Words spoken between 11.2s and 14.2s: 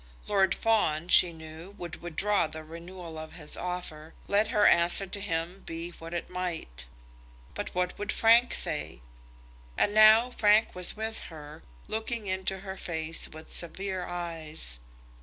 her, looking into her face with severe